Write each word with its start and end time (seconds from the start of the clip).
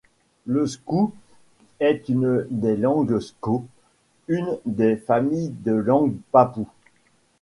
Le 0.47 0.65
skou 0.65 1.13
est 1.79 2.09
une 2.09 2.47
des 2.49 2.75
langues 2.75 3.19
sko, 3.19 3.65
une 4.27 4.57
des 4.65 4.95
familles 4.97 5.53
de 5.63 5.73
langues 5.73 6.15
papoues. 6.31 6.67